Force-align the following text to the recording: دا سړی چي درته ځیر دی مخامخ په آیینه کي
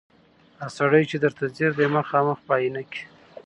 دا 0.57 0.67
سړی 0.77 1.03
چي 1.09 1.17
درته 1.23 1.43
ځیر 1.55 1.71
دی 1.79 1.87
مخامخ 1.97 2.37
په 2.45 2.51
آیینه 2.57 2.81
کي 2.91 3.03